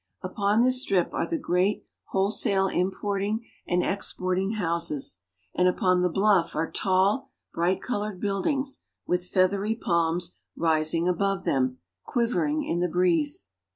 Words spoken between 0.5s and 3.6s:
this strip are the great wholesale importing